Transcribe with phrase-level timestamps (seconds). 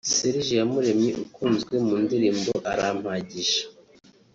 [0.15, 3.61] Serge Iyamuremye ukunzwe mu ndirimbo Arampagije